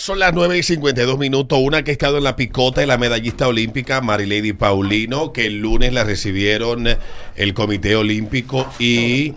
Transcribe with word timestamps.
Son 0.00 0.20
las 0.20 0.32
9 0.32 0.56
y 0.58 0.62
52 0.62 1.18
minutos. 1.18 1.58
Una 1.60 1.82
que 1.82 1.90
ha 1.90 1.92
estado 1.92 2.18
en 2.18 2.24
la 2.24 2.36
picota 2.36 2.80
de 2.80 2.86
la 2.86 2.98
medallista 2.98 3.48
olímpica 3.48 4.00
Marilady 4.00 4.52
Paulino, 4.52 5.32
que 5.32 5.46
el 5.46 5.58
lunes 5.58 5.92
la 5.92 6.04
recibieron 6.04 6.86
el 7.34 7.52
Comité 7.52 7.96
Olímpico 7.96 8.70
y, 8.78 9.34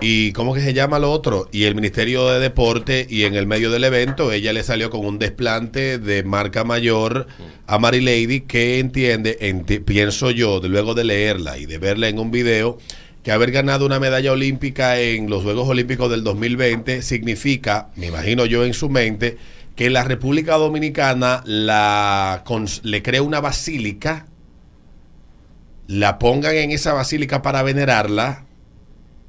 y. 0.00 0.30
¿Cómo 0.30 0.54
que 0.54 0.60
se 0.60 0.74
llama 0.74 1.00
lo 1.00 1.10
otro? 1.10 1.48
Y 1.50 1.64
el 1.64 1.74
Ministerio 1.74 2.28
de 2.28 2.38
Deporte. 2.38 3.04
Y 3.10 3.24
en 3.24 3.34
el 3.34 3.48
medio 3.48 3.68
del 3.72 3.82
evento, 3.82 4.30
ella 4.30 4.52
le 4.52 4.62
salió 4.62 4.90
con 4.90 5.04
un 5.04 5.18
desplante 5.18 5.98
de 5.98 6.22
marca 6.22 6.62
mayor 6.62 7.26
a 7.66 7.78
Marilady, 7.80 8.42
que 8.42 8.78
entiende, 8.78 9.36
enti- 9.40 9.84
pienso 9.84 10.30
yo, 10.30 10.60
de 10.60 10.68
luego 10.68 10.94
de 10.94 11.02
leerla 11.02 11.58
y 11.58 11.66
de 11.66 11.78
verla 11.78 12.06
en 12.08 12.20
un 12.20 12.30
video 12.30 12.78
que 13.24 13.32
haber 13.32 13.50
ganado 13.50 13.84
una 13.84 13.98
medalla 13.98 14.30
olímpica 14.30 15.00
en 15.00 15.28
los 15.28 15.42
Juegos 15.42 15.68
Olímpicos 15.68 16.08
del 16.12 16.22
2020 16.22 17.02
significa, 17.02 17.88
me 17.96 18.06
imagino 18.06 18.46
yo 18.46 18.64
en 18.64 18.72
su 18.72 18.88
mente, 18.88 19.36
que 19.76 19.90
la 19.90 20.02
República 20.04 20.54
Dominicana 20.56 21.42
la, 21.44 22.42
cons- 22.46 22.80
le 22.82 23.02
crea 23.02 23.22
una 23.22 23.40
basílica, 23.40 24.26
la 25.86 26.18
pongan 26.18 26.54
en 26.56 26.70
esa 26.70 26.92
basílica 26.92 27.42
para 27.42 27.62
venerarla 27.62 28.46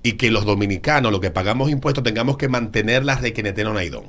y 0.04 0.14
que 0.14 0.31
los 0.31 0.45
dominicanos, 0.45 1.12
los 1.12 1.22
que 1.22 1.31
pagamos 1.31 1.70
impuestos, 1.70 2.04
tengamos 2.04 2.38
que 2.38 2.48
mantenerla 2.48 3.16
requeneteno 3.16 3.73
naidón. 3.73 4.06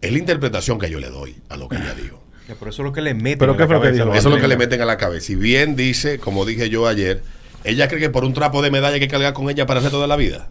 Es 0.00 0.12
la 0.12 0.18
interpretación 0.18 0.78
que 0.78 0.90
yo 0.90 0.98
le 0.98 1.10
doy 1.10 1.36
a 1.48 1.56
lo 1.56 1.68
que 1.68 1.76
ella 1.76 1.94
dijo. 1.94 2.22
Por 2.58 2.68
eso 2.68 2.82
es 2.82 2.86
lo 2.86 2.92
que 2.92 3.02
le 3.02 3.12
meten. 3.14 3.38
¿Pero 3.38 3.52
en 3.52 3.58
qué 3.58 3.62
la 3.64 3.66
fue 3.66 3.74
lo 3.76 3.82
que 3.82 3.88
cabeza 3.88 4.02
a 4.12 4.16
Eso 4.18 4.28
es 4.28 4.34
lo 4.34 4.40
que 4.40 4.48
le 4.48 4.56
meten 4.56 4.80
a 4.80 4.84
la 4.84 4.96
cabeza. 4.96 5.32
Y 5.32 5.34
bien 5.34 5.76
dice, 5.76 6.18
como 6.18 6.44
dije 6.44 6.70
yo 6.70 6.86
ayer, 6.86 7.22
ella 7.64 7.88
cree 7.88 8.00
que 8.00 8.10
por 8.10 8.24
un 8.24 8.32
trapo 8.32 8.62
de 8.62 8.70
medalla 8.70 8.94
hay 8.94 9.00
que 9.00 9.08
cargar 9.08 9.32
con 9.32 9.50
ella 9.50 9.66
para 9.66 9.80
el 9.80 9.84
resto 9.84 10.00
de 10.00 10.06
la 10.08 10.16
vida. 10.16 10.48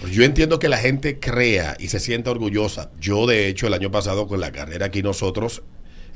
Pues 0.00 0.12
Yo 0.12 0.24
entiendo 0.24 0.58
que 0.58 0.70
la 0.70 0.78
gente 0.78 1.18
crea 1.18 1.76
y 1.78 1.88
se 1.88 2.00
sienta 2.00 2.30
orgullosa. 2.30 2.90
Yo, 2.98 3.26
de 3.26 3.48
hecho, 3.48 3.66
el 3.66 3.74
año 3.74 3.90
pasado 3.90 4.26
con 4.26 4.40
la 4.40 4.50
carrera 4.50 4.86
aquí 4.86 5.02
nosotros 5.02 5.62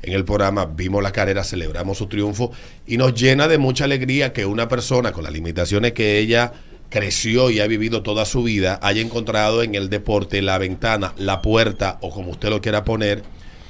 en 0.01 0.13
el 0.13 0.25
programa 0.25 0.65
vimos 0.65 1.03
la 1.03 1.11
carrera, 1.11 1.43
celebramos 1.43 1.99
su 1.99 2.07
triunfo 2.07 2.51
y 2.87 2.97
nos 2.97 3.13
llena 3.13 3.47
de 3.47 3.57
mucha 3.57 3.85
alegría 3.85 4.33
que 4.33 4.45
una 4.45 4.67
persona 4.67 5.11
con 5.11 5.23
las 5.23 5.33
limitaciones 5.33 5.93
que 5.93 6.17
ella 6.17 6.53
creció 6.89 7.49
y 7.49 7.59
ha 7.59 7.67
vivido 7.67 8.03
toda 8.03 8.25
su 8.25 8.43
vida 8.43 8.79
haya 8.81 9.01
encontrado 9.01 9.63
en 9.63 9.75
el 9.75 9.89
deporte 9.89 10.41
la 10.41 10.57
ventana, 10.57 11.13
la 11.17 11.41
puerta 11.41 11.97
o 12.01 12.09
como 12.09 12.31
usted 12.31 12.49
lo 12.49 12.61
quiera 12.61 12.83
poner 12.83 13.23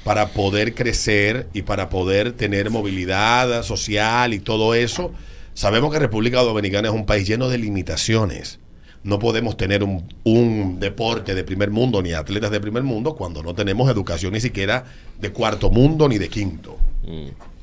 para 0.04 0.28
poder 0.28 0.74
crecer 0.74 1.48
y 1.52 1.62
para 1.62 1.88
poder 1.88 2.32
tener 2.32 2.70
movilidad 2.70 3.62
social 3.62 4.32
y 4.34 4.38
todo 4.38 4.74
eso. 4.74 5.12
Sabemos 5.54 5.92
que 5.92 5.98
República 5.98 6.40
Dominicana 6.42 6.88
es 6.88 6.94
un 6.94 7.06
país 7.06 7.26
lleno 7.26 7.48
de 7.48 7.58
limitaciones. 7.58 8.60
No 9.06 9.18
podemos 9.18 9.56
tener 9.56 9.82
un, 9.84 10.04
un 10.24 10.78
deporte 10.80 11.34
de 11.34 11.44
primer 11.44 11.70
mundo 11.70 12.02
ni 12.02 12.12
atletas 12.12 12.50
de 12.50 12.60
primer 12.60 12.82
mundo 12.82 13.14
cuando 13.14 13.42
no 13.42 13.54
tenemos 13.54 13.88
educación 13.90 14.32
ni 14.32 14.40
siquiera 14.40 14.84
de 15.20 15.30
cuarto 15.32 15.70
mundo 15.70 16.08
ni 16.08 16.18
de 16.18 16.28
quinto. 16.28 16.76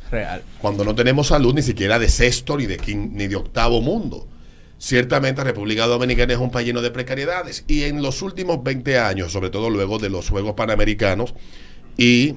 Real. 0.10 0.42
Cuando 0.62 0.84
no 0.86 0.96
tenemos 0.96 1.28
salud 1.28 1.54
ni 1.54 1.62
siquiera 1.62 2.00
de 2.00 2.08
sexto 2.10 2.58
ni 2.58 2.66
de, 2.66 2.80
quin- 2.80 3.12
ni 3.12 3.28
de 3.28 3.36
octavo 3.36 3.82
mundo. 3.82 4.28
Ciertamente 4.78 5.44
República 5.44 5.86
Dominicana 5.86 6.34
es 6.34 6.40
un 6.40 6.52
país 6.52 6.68
lleno 6.68 6.82
de 6.82 6.92
precariedades 6.92 7.64
y 7.68 7.84
en 7.84 8.02
los 8.02 8.22
últimos 8.22 8.64
20 8.64 9.00
años, 9.00 9.32
sobre 9.32 9.50
todo 9.50 9.70
luego 9.70 9.98
de 10.00 10.10
los 10.10 10.30
Juegos 10.30 10.54
Panamericanos 10.56 11.34
y 11.98 12.36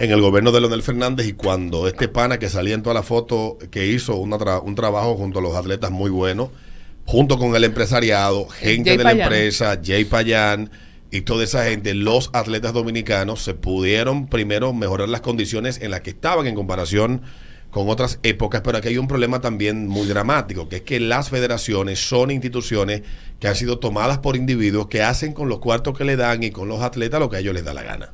en 0.00 0.10
el 0.10 0.20
gobierno 0.20 0.52
de 0.52 0.60
Leonel 0.60 0.82
Fernández 0.82 1.26
y 1.26 1.32
cuando 1.34 1.86
este 1.88 2.08
pana 2.08 2.38
que 2.38 2.48
salía 2.48 2.74
en 2.74 2.82
toda 2.82 2.94
la 2.94 3.02
foto 3.02 3.58
que 3.70 3.86
hizo 3.86 4.16
una 4.16 4.38
tra- 4.38 4.62
un 4.64 4.74
trabajo 4.74 5.16
junto 5.16 5.38
a 5.40 5.42
los 5.42 5.54
atletas 5.54 5.90
muy 5.90 6.10
bueno, 6.10 6.50
junto 7.04 7.38
con 7.38 7.54
el 7.56 7.64
empresariado, 7.64 8.48
gente 8.48 8.90
Jay 8.90 8.96
de 8.96 9.04
la 9.04 9.12
empresa, 9.12 9.80
Jay 9.82 10.04
Payán 10.04 10.70
y 11.10 11.22
toda 11.22 11.44
esa 11.44 11.64
gente, 11.64 11.94
los 11.94 12.30
atletas 12.32 12.72
dominicanos 12.72 13.42
se 13.42 13.54
pudieron 13.54 14.28
primero 14.28 14.72
mejorar 14.72 15.08
las 15.08 15.20
condiciones 15.20 15.80
en 15.82 15.90
las 15.90 16.00
que 16.00 16.10
estaban 16.10 16.46
en 16.46 16.54
comparación 16.54 17.22
con 17.70 17.88
otras 17.88 18.18
épocas, 18.22 18.60
pero 18.62 18.78
aquí 18.78 18.88
hay 18.88 18.98
un 18.98 19.08
problema 19.08 19.40
también 19.40 19.88
muy 19.88 20.06
dramático, 20.06 20.68
que 20.68 20.76
es 20.76 20.82
que 20.82 21.00
las 21.00 21.30
federaciones 21.30 22.06
son 22.06 22.30
instituciones 22.30 23.02
que 23.40 23.48
han 23.48 23.56
sido 23.56 23.78
tomadas 23.78 24.18
por 24.18 24.36
individuos 24.36 24.88
que 24.88 25.02
hacen 25.02 25.32
con 25.32 25.48
los 25.48 25.58
cuartos 25.58 25.96
que 25.96 26.04
le 26.04 26.16
dan 26.16 26.42
y 26.42 26.50
con 26.50 26.68
los 26.68 26.82
atletas 26.82 27.18
lo 27.18 27.30
que 27.30 27.36
a 27.36 27.40
ellos 27.40 27.54
les 27.54 27.64
da 27.64 27.72
la 27.72 27.82
gana. 27.82 28.12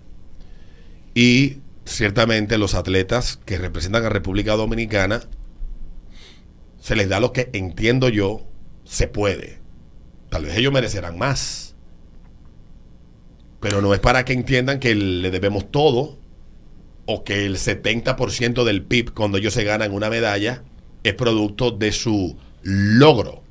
Y 1.13 1.59
ciertamente 1.85 2.57
los 2.57 2.75
atletas 2.75 3.41
que 3.45 3.59
representan 3.59 4.05
a 4.05 4.09
República 4.09 4.53
Dominicana 4.53 5.23
se 6.81 6.95
les 6.95 7.09
da 7.09 7.19
lo 7.19 7.33
que 7.33 7.51
entiendo 7.53 8.09
yo 8.09 8.45
se 8.89 9.07
puede. 9.07 9.59
Tal 10.31 10.47
vez 10.47 10.57
ellos 10.57 10.73
merecerán 10.73 11.19
más. 11.19 11.75
Pero 13.61 13.83
no 13.83 13.93
es 13.93 14.01
para 14.01 14.25
que 14.25 14.33
entiendan 14.33 14.81
que 14.81 14.95
le 14.95 15.31
debemos 15.31 15.71
todo 15.71 16.19
o 17.07 17.25
que 17.25 17.45
el 17.45 17.57
70% 17.57 18.65
del 18.65 18.83
PIB 18.83 19.13
cuando 19.13 19.39
ellos 19.39 19.55
se 19.55 19.65
ganan 19.65 19.93
una 19.93 20.09
medalla 20.09 20.63
es 21.03 21.15
producto 21.15 21.71
de 21.71 21.93
su 21.93 22.37
logro. 22.63 23.43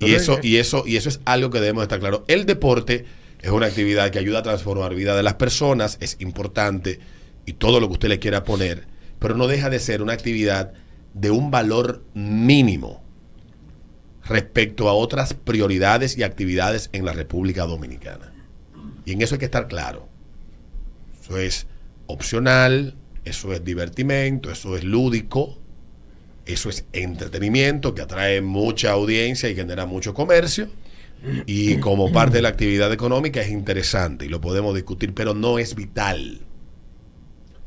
Y 0.00 0.14
eso, 0.14 0.38
y 0.42 0.56
eso, 0.56 0.82
y 0.84 0.96
eso 0.96 1.08
es 1.08 1.20
algo 1.24 1.50
que 1.50 1.60
debemos 1.60 1.82
estar 1.82 2.00
claro. 2.00 2.24
El 2.26 2.44
deporte 2.44 3.04
es 3.40 3.50
una 3.50 3.66
actividad 3.66 4.10
que 4.10 4.18
ayuda 4.18 4.40
a 4.40 4.42
transformar 4.42 4.96
vida 4.96 5.14
de 5.14 5.22
las 5.22 5.34
personas, 5.34 5.98
es 6.00 6.16
importante 6.18 6.98
y 7.46 7.52
todo 7.52 7.78
lo 7.78 7.86
que 7.86 7.94
usted 7.94 8.08
le 8.08 8.18
quiera 8.18 8.42
poner, 8.42 8.86
pero 9.20 9.36
no 9.36 9.46
deja 9.46 9.70
de 9.70 9.78
ser 9.78 10.02
una 10.02 10.12
actividad 10.12 10.72
de 11.14 11.30
un 11.30 11.52
valor 11.52 12.04
mínimo 12.14 13.01
respecto 14.24 14.88
a 14.88 14.94
otras 14.94 15.34
prioridades 15.34 16.16
y 16.16 16.22
actividades 16.22 16.90
en 16.92 17.04
la 17.04 17.12
República 17.12 17.64
Dominicana. 17.64 18.32
Y 19.04 19.12
en 19.12 19.22
eso 19.22 19.34
hay 19.34 19.40
que 19.40 19.46
estar 19.46 19.68
claro. 19.68 20.08
Eso 21.20 21.38
es 21.38 21.66
opcional, 22.06 22.94
eso 23.24 23.52
es 23.52 23.64
divertimento, 23.64 24.50
eso 24.50 24.76
es 24.76 24.84
lúdico, 24.84 25.58
eso 26.46 26.68
es 26.68 26.84
entretenimiento 26.92 27.94
que 27.94 28.02
atrae 28.02 28.40
mucha 28.42 28.92
audiencia 28.92 29.48
y 29.48 29.54
genera 29.54 29.86
mucho 29.86 30.14
comercio. 30.14 30.68
Y 31.46 31.76
como 31.76 32.10
parte 32.10 32.38
de 32.38 32.42
la 32.42 32.48
actividad 32.48 32.92
económica 32.92 33.40
es 33.40 33.48
interesante 33.48 34.26
y 34.26 34.28
lo 34.28 34.40
podemos 34.40 34.74
discutir, 34.74 35.14
pero 35.14 35.34
no 35.34 35.60
es 35.60 35.76
vital. 35.76 36.40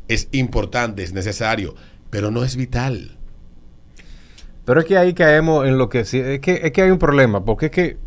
Es 0.09 0.27
importante, 0.33 1.03
es 1.03 1.13
necesario, 1.13 1.73
pero 2.09 2.31
no 2.31 2.43
es 2.43 2.57
vital. 2.57 3.17
Pero 4.65 4.79
es 4.79 4.85
que 4.85 4.97
ahí 4.97 5.13
caemos 5.13 5.65
en 5.67 5.77
lo 5.77 5.89
que 5.89 6.05
sí. 6.05 6.19
Es 6.19 6.39
que, 6.39 6.59
es 6.63 6.71
que 6.71 6.81
hay 6.81 6.89
un 6.91 6.97
problema, 6.99 7.45
porque 7.45 7.67
es 7.67 7.71
que. 7.71 7.97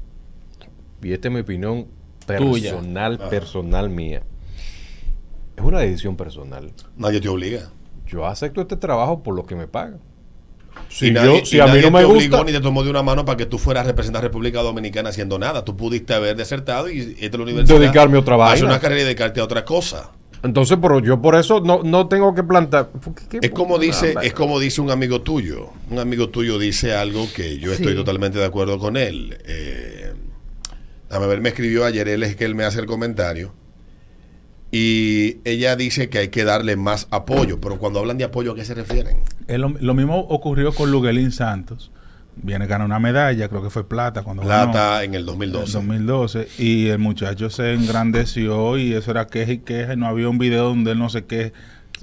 Y 1.02 1.12
esta 1.12 1.28
es 1.28 1.34
mi 1.34 1.40
opinión 1.40 1.86
Tuya. 2.26 2.72
personal, 2.72 3.18
personal 3.30 3.88
mía. 3.90 4.22
Es 5.56 5.64
una 5.64 5.80
decisión 5.80 6.16
personal. 6.16 6.72
Nadie 6.96 7.20
te 7.20 7.28
obliga. 7.28 7.70
Yo 8.06 8.26
acepto 8.26 8.60
este 8.60 8.76
trabajo 8.76 9.22
por 9.22 9.34
lo 9.34 9.44
que 9.46 9.54
me 9.54 9.66
pagan. 9.66 10.00
Y 10.90 10.94
Si, 10.94 11.10
nadie- 11.10 11.40
yo, 11.40 11.44
si 11.46 11.56
y 11.56 11.60
a 11.60 11.64
mí 11.66 11.70
nadie 11.70 11.82
no 11.82 11.90
me 11.90 11.98
te 12.00 12.04
obligó 12.04 12.36
gusta. 12.38 12.44
ni 12.44 12.52
te 12.56 12.60
tomó 12.60 12.82
de 12.84 12.90
una 12.90 13.02
mano 13.02 13.24
para 13.24 13.36
que 13.36 13.46
tú 13.46 13.58
fueras 13.58 13.84
a 13.84 13.88
representar 13.88 14.20
a 14.20 14.24
República 14.24 14.60
Dominicana 14.62 15.08
haciendo 15.10 15.38
nada. 15.38 15.64
Tú 15.64 15.76
pudiste 15.76 16.14
haber 16.14 16.36
desertado 16.36 16.88
y 16.88 16.98
irte 17.18 17.26
a 17.34 17.38
la 17.38 17.42
universidad. 17.44 17.80
Dedicarme 17.80 18.16
a 18.16 18.20
otra 18.20 18.34
Hacer 18.36 18.46
vaina. 18.64 18.66
una 18.66 18.80
carrera 18.80 19.00
y 19.02 19.04
dedicarte 19.04 19.40
a 19.40 19.44
otra 19.44 19.64
cosa. 19.64 20.10
Entonces, 20.42 20.78
pero 20.80 21.00
yo 21.00 21.20
por 21.20 21.34
eso 21.34 21.60
no, 21.60 21.82
no 21.82 22.06
tengo 22.08 22.34
que 22.34 22.42
plantar. 22.44 22.90
¿Qué- 23.28 23.40
qué- 23.40 23.46
Es 23.48 23.50
como 23.52 23.78
dice, 23.78 24.14
es 24.22 24.32
como 24.32 24.60
dice 24.60 24.80
un 24.80 24.90
amigo 24.90 25.20
tuyo. 25.22 25.70
Un 25.90 25.98
amigo 25.98 26.28
tuyo 26.28 26.58
dice 26.58 26.94
algo 26.94 27.26
que 27.34 27.58
yo 27.58 27.72
estoy 27.72 27.92
Sí. 27.92 27.96
totalmente 27.96 28.38
de 28.38 28.44
acuerdo 28.44 28.78
con 28.78 28.96
él. 28.96 29.36
Eh, 29.46 30.12
A 31.10 31.18
ver, 31.20 31.40
me 31.40 31.48
escribió 31.48 31.86
ayer, 31.86 32.06
él 32.06 32.22
es 32.22 32.36
que 32.36 32.44
él 32.44 32.54
me 32.54 32.64
hace 32.64 32.80
el 32.80 32.86
comentario. 32.86 33.54
Y 34.70 35.38
ella 35.44 35.74
dice 35.76 36.10
que 36.10 36.18
hay 36.18 36.28
que 36.28 36.44
darle 36.44 36.76
más 36.76 37.08
apoyo, 37.10 37.58
pero 37.60 37.78
cuando 37.78 37.98
hablan 38.00 38.18
de 38.18 38.24
apoyo, 38.24 38.52
¿a 38.52 38.54
qué 38.54 38.64
se 38.66 38.74
refieren? 38.74 39.16
Es 39.46 39.58
lo, 39.58 39.70
lo 39.80 39.94
mismo 39.94 40.18
ocurrió 40.20 40.74
con 40.74 40.90
Luguelín 40.90 41.32
Santos. 41.32 41.90
Viene 42.42 42.64
a 42.64 42.68
ganar 42.68 42.86
una 42.86 42.98
medalla, 42.98 43.48
creo 43.48 43.62
que 43.62 43.70
fue 43.70 43.88
plata 43.88 44.22
cuando 44.22 44.42
Plata 44.42 45.00
ganó, 45.00 45.00
en 45.00 45.14
el 45.14 45.26
2012. 45.26 45.78
en 45.78 45.88
2012. 45.88 46.48
Y 46.58 46.86
el 46.88 46.98
muchacho 46.98 47.50
se 47.50 47.74
engrandeció 47.74 48.78
y 48.78 48.92
eso 48.92 49.10
era 49.10 49.26
queja 49.26 49.52
y 49.52 49.58
queja. 49.58 49.94
Y 49.94 49.96
no 49.96 50.06
había 50.06 50.28
un 50.28 50.38
video 50.38 50.68
donde 50.68 50.92
él 50.92 50.98
no 50.98 51.08
sé 51.08 51.24
qué. 51.24 51.52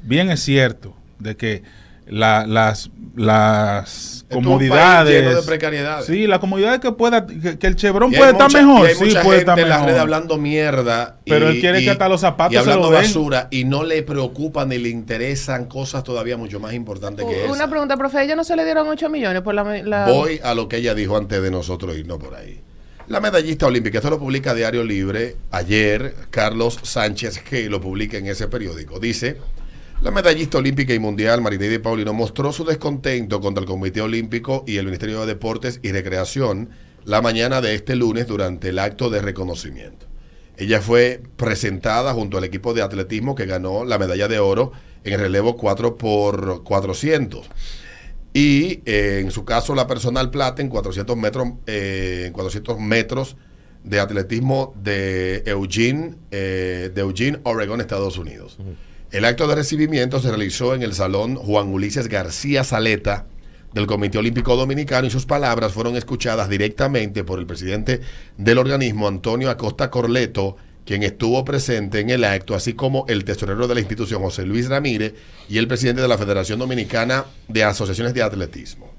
Bien 0.03 0.29
es 0.29 0.41
cierto 0.41 0.95
de 1.19 1.35
que 1.37 1.63
la- 2.07 2.45
las, 2.47 2.89
las 3.15 4.25
comodidades. 4.31 5.23
lleno 5.23 5.35
de 5.35 5.41
precariedades. 5.43 6.05
Sí, 6.05 6.27
la 6.27 6.39
comodidad 6.39 6.79
que 6.79 6.91
pueda, 6.91 7.25
que, 7.25 7.57
que 7.57 7.67
el 7.67 7.75
Chevron 7.75 8.11
puede 8.11 8.31
estar 8.31 8.51
mejor. 8.51 8.85
y 8.85 8.89
hay 8.89 8.95
sí, 8.95 9.03
mucha 9.05 9.21
puede 9.23 9.39
gente 9.39 9.51
estar 9.51 9.59
en 9.59 9.69
las 9.69 9.77
mejor. 9.79 9.87
redes 9.89 10.01
hablando 10.01 10.37
mierda. 10.37 11.17
Pero 11.25 11.49
él 11.49 11.59
quiere 11.59 11.83
que 11.83 11.91
hasta 11.91 12.09
los 12.09 12.21
zapatos 12.21 12.53
y 12.53 12.55
se 12.55 12.59
hablando 12.59 12.89
lo 12.91 12.97
den. 12.97 13.03
basura 13.05 13.47
y 13.51 13.63
no 13.65 13.83
le 13.83 14.03
preocupan 14.03 14.69
ni 14.69 14.77
le 14.77 14.89
interesan 14.89 15.65
cosas 15.65 16.03
todavía 16.03 16.37
mucho 16.37 16.59
más 16.59 16.73
importantes 16.73 17.25
que 17.25 17.45
Una 17.45 17.55
esa. 17.55 17.69
pregunta, 17.69 17.97
profe, 17.97 18.17
¿a 18.19 18.23
ella 18.23 18.35
no 18.35 18.43
se 18.43 18.55
le 18.55 18.65
dieron 18.65 18.87
8 18.87 19.09
millones 19.09 19.41
por 19.41 19.53
la... 19.53 19.63
la- 19.83 20.05
Voy 20.07 20.39
a 20.43 20.53
lo 20.53 20.67
que 20.67 20.77
ella 20.77 20.93
dijo 20.95 21.17
antes 21.17 21.41
de 21.41 21.51
nosotros 21.51 21.97
irnos 21.97 22.17
por 22.17 22.35
ahí. 22.35 22.59
La 23.07 23.19
medallista 23.19 23.67
olímpica, 23.67 23.99
esto 23.99 24.09
lo 24.09 24.17
publica 24.17 24.55
Diario 24.55 24.83
Libre 24.83 25.35
ayer, 25.51 26.15
Carlos 26.31 26.79
Sánchez 26.81 27.43
G 27.47 27.69
lo 27.69 27.79
publica 27.79 28.17
en 28.17 28.25
ese 28.25 28.47
periódico. 28.47 28.99
Dice, 28.99 29.37
la 30.05 30.11
medallista 30.11 30.59
olímpica 30.59 30.93
y 30.93 30.99
mundial 30.99 31.41
Marineide 31.41 31.79
Paulino 31.79 32.13
mostró 32.13 32.51
su 32.51 32.63
descontento 32.63 33.41
contra 33.41 33.61
el 33.61 33.67
Comité 33.67 34.01
Olímpico 34.01 34.63
y 34.67 34.77
el 34.77 34.85
Ministerio 34.85 35.21
de 35.21 35.25
Deportes 35.25 35.79
y 35.81 35.91
Recreación 35.91 36.69
la 37.05 37.23
mañana 37.23 37.59
de 37.59 37.73
este 37.73 37.95
lunes 37.95 38.27
durante 38.27 38.69
el 38.69 38.77
acto 38.77 39.09
de 39.09 39.19
reconocimiento. 39.19 40.05
Ella 40.57 40.79
fue 40.79 41.23
presentada 41.37 42.13
junto 42.13 42.37
al 42.37 42.43
equipo 42.43 42.75
de 42.75 42.83
atletismo 42.83 43.33
que 43.33 43.47
ganó 43.47 43.83
la 43.83 43.97
medalla 43.97 44.27
de 44.27 44.37
oro 44.37 44.73
en 45.03 45.13
el 45.13 45.21
relevo 45.21 45.57
4 45.57 45.97
por 45.97 46.61
400 46.63 47.49
y 48.31 48.81
eh, 48.85 49.21
en 49.23 49.31
su 49.31 49.43
caso 49.43 49.73
la 49.73 49.87
personal 49.87 50.29
plata 50.29 50.61
en 50.61 50.69
400 50.69 51.17
metros, 51.17 51.47
eh, 51.65 52.25
en 52.27 52.33
400 52.33 52.77
metros 52.77 53.37
de 53.83 53.99
atletismo 53.99 54.71
de 54.79 55.41
Eugene, 55.47 56.13
eh, 56.29 56.91
de 56.93 57.01
Eugene, 57.01 57.39
Oregon, 57.41 57.81
Estados 57.81 58.19
Unidos. 58.19 58.59
El 59.11 59.23
acto 59.25 59.47
de 59.47 59.55
recibimiento 59.55 60.19
se 60.19 60.29
realizó 60.29 60.73
en 60.73 60.81
el 60.81 60.93
Salón 60.93 61.35
Juan 61.35 61.67
Ulises 61.67 62.07
García 62.07 62.63
Saleta 62.63 63.27
del 63.73 63.87
Comité 63.87 64.17
Olímpico 64.17 64.55
Dominicano 64.55 65.05
y 65.05 65.11
sus 65.11 65.25
palabras 65.25 65.73
fueron 65.73 65.95
escuchadas 65.95 66.49
directamente 66.49 67.23
por 67.23 67.39
el 67.39 67.45
presidente 67.45 68.01
del 68.37 68.57
organismo, 68.57 69.07
Antonio 69.07 69.49
Acosta 69.49 69.89
Corleto, 69.89 70.57
quien 70.85 71.03
estuvo 71.03 71.43
presente 71.45 71.99
en 71.99 72.09
el 72.09 72.23
acto, 72.23 72.55
así 72.55 72.73
como 72.73 73.05
el 73.07 73.25
tesorero 73.25 73.67
de 73.67 73.75
la 73.75 73.81
institución, 73.81 74.21
José 74.21 74.45
Luis 74.45 74.69
Ramírez, 74.69 75.13
y 75.49 75.57
el 75.57 75.67
presidente 75.67 76.01
de 76.01 76.07
la 76.07 76.17
Federación 76.17 76.59
Dominicana 76.59 77.25
de 77.47 77.63
Asociaciones 77.63 78.13
de 78.13 78.23
Atletismo. 78.23 78.93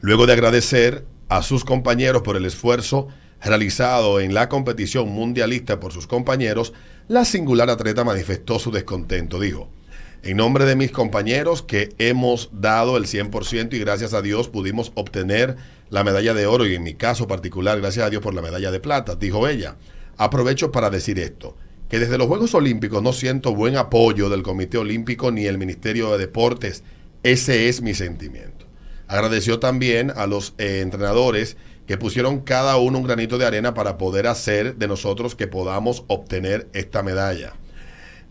Luego 0.00 0.26
de 0.26 0.32
agradecer 0.34 1.04
a 1.28 1.42
sus 1.42 1.64
compañeros 1.64 2.22
por 2.22 2.36
el 2.36 2.46
esfuerzo 2.46 3.08
realizado 3.42 4.20
en 4.20 4.34
la 4.34 4.48
competición 4.48 5.08
mundialista 5.08 5.80
por 5.80 5.92
sus 5.92 6.06
compañeros, 6.06 6.72
la 7.08 7.24
singular 7.24 7.70
atleta 7.70 8.04
manifestó 8.04 8.58
su 8.58 8.70
descontento. 8.70 9.40
Dijo, 9.40 9.68
en 10.22 10.36
nombre 10.36 10.64
de 10.64 10.76
mis 10.76 10.90
compañeros 10.90 11.62
que 11.62 11.90
hemos 11.98 12.50
dado 12.52 12.96
el 12.96 13.04
100% 13.04 13.74
y 13.74 13.78
gracias 13.78 14.14
a 14.14 14.22
Dios 14.22 14.48
pudimos 14.48 14.92
obtener 14.94 15.56
la 15.90 16.04
medalla 16.04 16.34
de 16.34 16.46
oro 16.46 16.66
y 16.66 16.74
en 16.74 16.82
mi 16.82 16.94
caso 16.94 17.26
particular, 17.26 17.80
gracias 17.80 18.06
a 18.06 18.10
Dios 18.10 18.22
por 18.22 18.34
la 18.34 18.42
medalla 18.42 18.70
de 18.70 18.80
plata, 18.80 19.14
dijo 19.14 19.46
ella. 19.48 19.76
Aprovecho 20.16 20.72
para 20.72 20.90
decir 20.90 21.18
esto, 21.18 21.56
que 21.88 22.00
desde 22.00 22.18
los 22.18 22.26
Juegos 22.26 22.54
Olímpicos 22.54 23.02
no 23.02 23.12
siento 23.12 23.54
buen 23.54 23.76
apoyo 23.76 24.28
del 24.28 24.42
Comité 24.42 24.78
Olímpico 24.78 25.30
ni 25.30 25.46
el 25.46 25.56
Ministerio 25.56 26.10
de 26.10 26.18
Deportes. 26.18 26.82
Ese 27.22 27.68
es 27.68 27.80
mi 27.80 27.94
sentimiento. 27.94 28.66
Agradeció 29.06 29.58
también 29.60 30.12
a 30.14 30.26
los 30.26 30.54
eh, 30.58 30.80
entrenadores 30.82 31.56
que 31.88 31.96
pusieron 31.96 32.40
cada 32.40 32.76
uno 32.76 32.98
un 32.98 33.04
granito 33.04 33.38
de 33.38 33.46
arena 33.46 33.72
para 33.72 33.96
poder 33.96 34.26
hacer 34.26 34.76
de 34.76 34.86
nosotros 34.86 35.34
que 35.34 35.46
podamos 35.46 36.04
obtener 36.06 36.68
esta 36.74 37.02
medalla. 37.02 37.54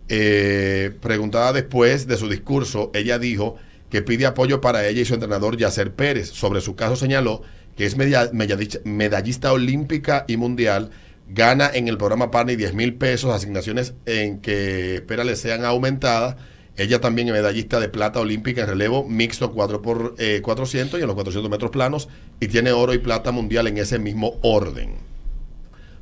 Eh, 0.09 0.91
preguntada 1.01 1.53
después 1.53 2.05
de 2.05 2.17
su 2.17 2.29
discurso, 2.29 2.91
ella 2.93 3.17
dijo 3.17 3.55
que 3.89 4.03
pide 4.03 4.27
apoyo 4.27 4.61
para 4.61 4.87
ella 4.87 5.01
y 5.01 5.05
su 5.05 5.15
entrenador 5.15 5.57
Yacer 5.57 5.91
Pérez. 5.91 6.29
Sobre 6.29 6.61
su 6.61 6.75
caso 6.75 6.95
señaló 6.95 7.41
que 7.75 7.87
es 7.87 7.97
medallista 7.97 9.51
olímpica 9.51 10.25
y 10.27 10.37
mundial, 10.37 10.91
gana 11.27 11.67
en 11.73 11.87
el 11.87 11.97
programa 11.97 12.29
Parney 12.29 12.57
10 12.57 12.75
mil 12.75 12.93
pesos, 12.93 13.33
asignaciones 13.33 13.95
en 14.05 14.39
que 14.39 14.95
espera 14.95 15.23
le 15.23 15.35
sean 15.35 15.65
aumentadas. 15.65 16.35
Ella 16.77 17.01
también 17.01 17.27
es 17.27 17.33
medallista 17.33 17.79
de 17.79 17.89
plata 17.89 18.19
olímpica 18.19 18.61
en 18.61 18.67
relevo 18.67 19.03
mixto 19.07 19.51
4 19.51 19.81
por 19.81 20.13
eh, 20.19 20.41
400 20.43 20.99
y 20.99 21.01
en 21.01 21.07
los 21.07 21.15
400 21.15 21.49
metros 21.49 21.71
planos 21.71 22.07
y 22.39 22.47
tiene 22.47 22.71
oro 22.71 22.93
y 22.93 22.99
plata 22.99 23.31
mundial 23.31 23.65
en 23.65 23.79
ese 23.79 23.97
mismo 23.97 24.37
orden. 24.43 24.95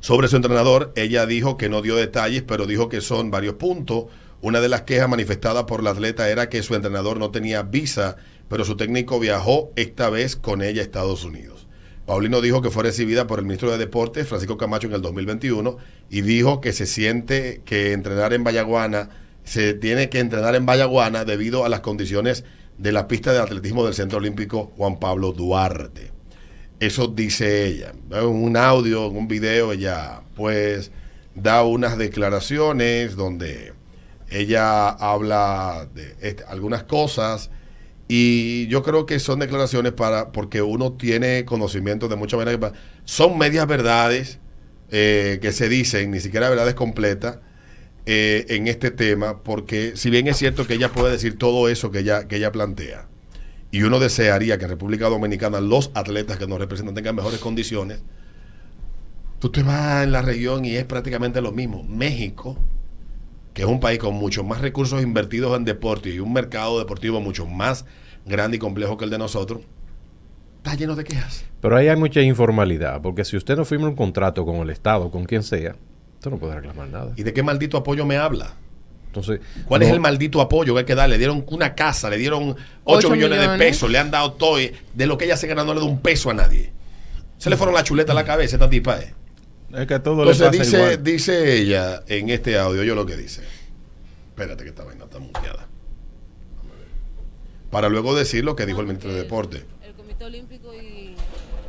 Sobre 0.00 0.28
su 0.28 0.36
entrenador, 0.36 0.92
ella 0.94 1.24
dijo 1.24 1.56
que 1.56 1.70
no 1.70 1.80
dio 1.80 1.96
detalles, 1.96 2.42
pero 2.42 2.66
dijo 2.66 2.90
que 2.90 3.00
son 3.00 3.30
varios 3.30 3.54
puntos. 3.54 4.04
Una 4.42 4.60
de 4.60 4.68
las 4.68 4.82
quejas 4.82 5.08
manifestadas 5.08 5.64
por 5.64 5.82
la 5.82 5.90
atleta 5.90 6.28
era 6.28 6.50
que 6.50 6.62
su 6.62 6.74
entrenador 6.74 7.18
no 7.18 7.30
tenía 7.30 7.62
visa, 7.62 8.16
pero 8.48 8.64
su 8.66 8.76
técnico 8.76 9.18
viajó 9.18 9.72
esta 9.76 10.10
vez 10.10 10.36
con 10.36 10.60
ella 10.60 10.82
a 10.82 10.84
Estados 10.84 11.24
Unidos. 11.24 11.66
Paulino 12.04 12.40
dijo 12.40 12.60
que 12.62 12.70
fue 12.70 12.84
recibida 12.84 13.26
por 13.26 13.38
el 13.38 13.46
ministro 13.46 13.70
de 13.72 13.78
Deportes, 13.78 14.28
Francisco 14.28 14.58
Camacho, 14.58 14.86
en 14.86 14.92
el 14.92 15.02
2021, 15.02 15.78
y 16.10 16.20
dijo 16.20 16.60
que 16.60 16.72
se 16.72 16.86
siente 16.86 17.62
que 17.64 17.92
entrenar 17.92 18.32
en 18.32 18.44
Vallaguana, 18.44 19.08
se 19.46 19.74
tiene 19.74 20.10
que 20.10 20.18
entrenar 20.18 20.56
en 20.56 20.66
Vallaguana 20.66 21.24
debido 21.24 21.64
a 21.64 21.68
las 21.68 21.80
condiciones 21.80 22.44
de 22.78 22.92
la 22.92 23.06
pista 23.06 23.32
de 23.32 23.38
atletismo 23.38 23.84
del 23.84 23.94
Centro 23.94 24.18
Olímpico 24.18 24.72
Juan 24.76 24.98
Pablo 24.98 25.32
Duarte. 25.32 26.10
Eso 26.80 27.06
dice 27.06 27.64
ella. 27.64 27.92
En 28.10 28.26
un 28.26 28.56
audio, 28.56 29.06
en 29.06 29.16
un 29.16 29.28
video, 29.28 29.72
ella 29.72 30.22
pues 30.34 30.90
da 31.36 31.62
unas 31.62 31.96
declaraciones 31.96 33.14
donde 33.14 33.72
ella 34.28 34.88
habla 34.88 35.88
de 35.94 36.16
este, 36.20 36.42
algunas 36.48 36.82
cosas 36.82 37.50
y 38.08 38.66
yo 38.66 38.82
creo 38.82 39.06
que 39.06 39.20
son 39.20 39.38
declaraciones 39.38 39.92
para 39.92 40.32
porque 40.32 40.60
uno 40.60 40.94
tiene 40.94 41.44
conocimiento 41.44 42.08
de 42.08 42.16
muchas 42.16 42.38
maneras. 42.38 42.72
Son 43.04 43.38
medias 43.38 43.66
verdades 43.68 44.40
eh, 44.90 45.38
que 45.40 45.52
se 45.52 45.68
dicen, 45.68 46.10
ni 46.10 46.18
siquiera 46.18 46.50
verdades 46.50 46.74
completas 46.74 47.38
eh, 48.06 48.46
en 48.50 48.68
este 48.68 48.92
tema, 48.92 49.42
porque 49.42 49.96
si 49.96 50.10
bien 50.10 50.28
es 50.28 50.36
cierto 50.36 50.66
que 50.66 50.74
ella 50.74 50.92
puede 50.92 51.12
decir 51.12 51.36
todo 51.38 51.68
eso 51.68 51.90
que 51.90 51.98
ella, 51.98 52.28
que 52.28 52.36
ella 52.36 52.52
plantea, 52.52 53.08
y 53.72 53.82
uno 53.82 53.98
desearía 53.98 54.58
que 54.58 54.64
en 54.64 54.70
República 54.70 55.08
Dominicana 55.08 55.60
los 55.60 55.90
atletas 55.94 56.38
que 56.38 56.46
nos 56.46 56.58
representan 56.58 56.94
tengan 56.94 57.16
mejores 57.16 57.40
condiciones, 57.40 58.00
tú 59.38 59.50
te 59.50 59.62
vas 59.62 60.04
en 60.04 60.12
la 60.12 60.22
región 60.22 60.64
y 60.64 60.76
es 60.76 60.84
prácticamente 60.84 61.40
lo 61.40 61.52
mismo. 61.52 61.82
México, 61.82 62.56
que 63.54 63.62
es 63.62 63.68
un 63.68 63.80
país 63.80 63.98
con 63.98 64.14
muchos 64.14 64.46
más 64.46 64.60
recursos 64.60 65.02
invertidos 65.02 65.56
en 65.56 65.64
deporte 65.64 66.10
y 66.10 66.20
un 66.20 66.32
mercado 66.32 66.78
deportivo 66.78 67.20
mucho 67.20 67.44
más 67.46 67.84
grande 68.24 68.56
y 68.56 68.60
complejo 68.60 68.96
que 68.96 69.04
el 69.04 69.10
de 69.10 69.18
nosotros, 69.18 69.62
está 70.58 70.74
lleno 70.74 70.94
de 70.94 71.04
quejas. 71.04 71.44
Pero 71.60 71.76
ahí 71.76 71.88
hay 71.88 71.96
mucha 71.96 72.20
informalidad, 72.20 73.02
porque 73.02 73.24
si 73.24 73.36
usted 73.36 73.56
no 73.56 73.64
firma 73.64 73.88
un 73.88 73.96
contrato 73.96 74.44
con 74.44 74.56
el 74.56 74.70
Estado, 74.70 75.10
con 75.10 75.24
quien 75.24 75.42
sea, 75.42 75.74
usted 76.16 76.30
no 76.30 76.38
puede 76.38 76.54
reclamar 76.56 76.88
nada. 76.88 77.12
¿Y 77.16 77.22
de 77.22 77.32
qué 77.32 77.42
maldito 77.42 77.76
apoyo 77.76 78.04
me 78.04 78.16
habla? 78.16 78.54
Entonces, 79.06 79.40
¿Cuál 79.64 79.80
no- 79.80 79.86
es 79.86 79.92
el 79.92 80.00
maldito 80.00 80.40
apoyo 80.42 80.74
que 80.74 80.80
hay 80.80 80.84
que 80.86 80.94
dar? 80.94 81.08
Le 81.08 81.16
dieron 81.16 81.44
una 81.48 81.74
casa, 81.74 82.10
le 82.10 82.18
dieron 82.18 82.50
8 82.50 82.58
Ocho 82.84 83.10
millones, 83.10 83.40
de 83.40 83.56
pesos, 83.56 83.90
le 83.90 83.98
han 83.98 84.10
dado 84.10 84.32
todo. 84.32 84.58
De 84.94 85.06
lo 85.06 85.16
que 85.16 85.24
ella 85.24 85.36
se 85.38 85.46
ganó 85.46 85.64
no 85.64 85.72
le 85.72 85.80
da 85.80 85.86
un 85.86 86.00
peso 86.00 86.28
a 86.30 86.34
nadie. 86.34 86.72
Se 87.38 87.48
le 87.48 87.56
fueron 87.56 87.74
la 87.74 87.82
chuleta 87.84 88.12
a 88.12 88.14
la 88.14 88.24
cabeza 88.24 88.56
esta 88.56 88.68
tipa. 88.68 88.98
eh. 89.00 89.14
Es 89.74 89.86
que 89.86 89.98
todo 90.00 90.20
Entonces 90.22 90.40
le 90.52 90.58
pasa 90.58 90.62
dice, 90.62 90.76
igual. 90.78 91.02
dice 91.04 91.56
ella 91.58 92.02
en 92.08 92.28
este 92.30 92.58
audio, 92.58 92.82
yo 92.84 92.94
lo 92.94 93.06
que 93.06 93.16
dice. 93.16 93.42
Espérate 94.30 94.64
que 94.64 94.70
esta 94.70 94.84
vaina 94.84 95.04
está 95.04 95.18
muteada. 95.18 95.66
Para 97.70 97.88
luego 97.88 98.14
decir 98.14 98.44
lo 98.44 98.54
que 98.56 98.64
dijo 98.66 98.80
el 98.80 98.86
ministro 98.86 99.12
de 99.12 99.22
Deporte. 99.22 99.64
el 99.82 99.92
Comité 99.94 100.24
Olímpico 100.24 100.72
y 100.74 101.14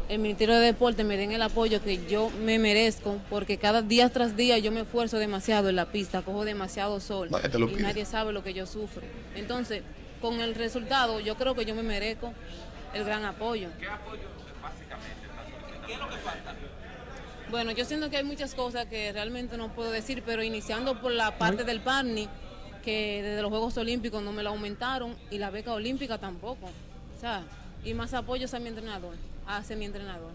el 0.09 0.19
Ministerio 0.19 0.55
de 0.55 0.67
Deporte 0.67 1.03
me 1.03 1.17
den 1.17 1.31
el 1.33 1.41
apoyo 1.41 1.81
que 1.83 2.05
yo 2.07 2.29
me 2.29 2.59
merezco, 2.59 3.17
porque 3.29 3.57
cada 3.57 3.81
día 3.81 4.09
tras 4.09 4.37
día 4.37 4.57
yo 4.57 4.71
me 4.71 4.81
esfuerzo 4.81 5.17
demasiado 5.19 5.69
en 5.69 5.75
la 5.75 5.85
pista, 5.87 6.21
cojo 6.21 6.45
demasiado 6.45 6.99
sol 6.99 7.29
Nadie 7.29 7.49
te 7.49 7.59
lo 7.59 7.67
y 7.67 7.73
pide. 7.73 7.83
nadie 7.83 8.05
sabe 8.05 8.31
lo 8.31 8.43
que 8.43 8.53
yo 8.53 8.65
sufro. 8.65 9.01
Entonces, 9.35 9.83
con 10.21 10.39
el 10.39 10.55
resultado, 10.55 11.19
yo 11.19 11.35
creo 11.35 11.55
que 11.55 11.65
yo 11.65 11.75
me 11.75 11.83
merezco 11.83 12.33
el 12.93 13.03
gran 13.03 13.25
apoyo. 13.25 13.69
¿Qué 13.79 13.87
apoyo 13.87 14.21
básicamente 14.61 15.27
¿Qué 15.85 15.93
es 15.93 15.99
lo 15.99 16.09
que 16.09 16.17
falta? 16.17 16.55
Bueno, 17.49 17.71
yo 17.71 17.85
siento 17.85 18.09
que 18.09 18.17
hay 18.17 18.23
muchas 18.23 18.55
cosas 18.55 18.87
que 18.87 19.11
realmente 19.13 19.57
no 19.57 19.69
puedo 19.73 19.91
decir, 19.91 20.23
pero 20.25 20.43
iniciando 20.43 20.99
por 20.99 21.11
la 21.11 21.37
parte 21.37 21.63
del 21.63 21.79
PARNI, 21.79 22.27
que 22.83 23.21
desde 23.23 23.41
los 23.41 23.49
Juegos 23.49 23.77
Olímpicos 23.77 24.21
no 24.23 24.31
me 24.31 24.43
la 24.43 24.49
aumentaron 24.49 25.15
y 25.31 25.37
la 25.37 25.49
beca 25.49 25.73
olímpica 25.73 26.17
tampoco. 26.17 26.65
O 26.65 27.19
sea, 27.19 27.43
y 27.85 27.93
más 27.93 28.13
apoyos 28.13 28.53
a 28.53 28.59
mi 28.59 28.67
entrenador, 28.69 29.15
hacia 29.48 29.75
mi 29.75 29.86
entrenador. 29.86 30.32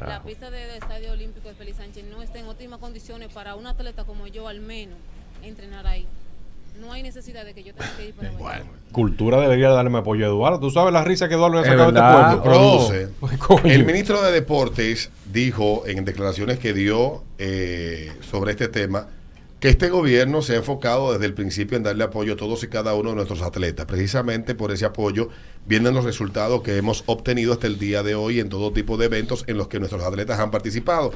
la 0.00 0.22
pista 0.22 0.50
del 0.50 0.70
Estadio 0.70 1.12
Olímpico 1.12 1.48
de 1.48 1.54
Félix 1.54 1.78
Sánchez 1.78 2.04
no 2.04 2.22
está 2.22 2.38
en 2.38 2.46
óptimas 2.46 2.78
condiciones 2.78 3.32
para 3.32 3.54
un 3.54 3.66
atleta 3.66 4.04
como 4.04 4.26
yo 4.26 4.48
al 4.48 4.60
menos 4.60 4.98
entrenar 5.42 5.86
ahí. 5.86 6.06
No 6.80 6.90
hay 6.90 7.02
necesidad 7.02 7.44
de 7.44 7.52
que 7.52 7.62
yo 7.62 7.74
tenga 7.74 7.96
que 7.96 8.08
ir 8.08 8.14
para 8.14 8.30
allá. 8.30 8.64
Cultura 8.92 9.38
debería 9.40 9.68
darle 9.68 9.96
apoyo 9.96 10.24
a 10.24 10.28
Eduardo. 10.28 10.58
¿Tú 10.58 10.70
sabes 10.70 10.92
la 10.92 11.04
risa 11.04 11.28
que 11.28 11.34
Eduardo 11.34 11.56
le 11.56 11.62
Es 11.62 11.68
sacado 11.68 11.88
a 11.88 12.32
este 12.32 12.40
pueblo? 12.40 12.42
produce. 12.42 13.08
Pues. 13.20 13.64
El 13.64 13.84
ministro 13.84 14.22
de 14.22 14.32
Deportes 14.32 15.10
dijo 15.30 15.84
en 15.86 16.04
declaraciones 16.04 16.58
que 16.58 16.72
dio 16.72 17.24
eh, 17.38 18.12
sobre 18.22 18.52
este 18.52 18.68
tema 18.68 19.06
que 19.62 19.68
este 19.68 19.90
gobierno 19.90 20.42
se 20.42 20.54
ha 20.54 20.56
enfocado 20.56 21.12
desde 21.12 21.24
el 21.24 21.34
principio 21.34 21.76
en 21.76 21.84
darle 21.84 22.02
apoyo 22.02 22.32
a 22.32 22.36
todos 22.36 22.64
y 22.64 22.66
cada 22.66 22.94
uno 22.94 23.10
de 23.10 23.14
nuestros 23.14 23.42
atletas. 23.42 23.86
Precisamente 23.86 24.56
por 24.56 24.72
ese 24.72 24.86
apoyo 24.86 25.28
vienen 25.66 25.94
los 25.94 26.04
resultados 26.04 26.62
que 26.62 26.76
hemos 26.76 27.04
obtenido 27.06 27.52
hasta 27.52 27.68
el 27.68 27.78
día 27.78 28.02
de 28.02 28.16
hoy 28.16 28.40
en 28.40 28.48
todo 28.48 28.72
tipo 28.72 28.96
de 28.96 29.04
eventos 29.04 29.44
en 29.46 29.56
los 29.56 29.68
que 29.68 29.78
nuestros 29.78 30.02
atletas 30.02 30.40
han 30.40 30.50
participado. 30.50 31.12